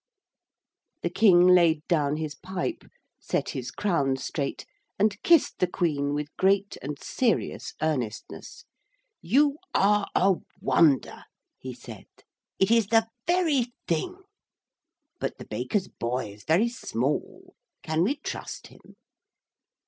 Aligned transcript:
The 1.03 1.11
King 1.11 1.45
laid 1.45 1.87
down 1.87 2.17
his 2.17 2.33
pipe, 2.33 2.85
set 3.19 3.49
his 3.49 3.69
crown 3.69 4.17
straight, 4.17 4.65
and 4.97 5.21
kissed 5.21 5.59
the 5.59 5.67
Queen 5.67 6.15
with 6.15 6.35
great 6.37 6.75
and 6.81 6.97
serious 6.99 7.75
earnestness. 7.83 8.65
'You 9.21 9.59
are 9.75 10.07
a 10.15 10.37
wonder,' 10.59 11.25
he 11.59 11.75
said. 11.75 12.07
'It 12.57 12.71
is 12.71 12.87
the 12.87 13.05
very 13.27 13.73
thing. 13.87 14.15
But 15.19 15.37
the 15.37 15.45
baker's 15.45 15.87
boy 15.87 16.31
is 16.33 16.45
very 16.45 16.67
small. 16.67 17.53
Can 17.83 18.03
we 18.03 18.15
trust 18.15 18.69
him?' 18.71 18.95